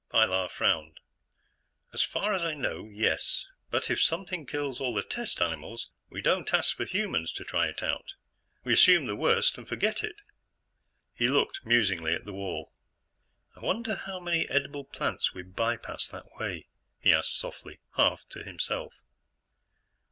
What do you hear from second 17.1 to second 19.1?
asked softly, half to himself.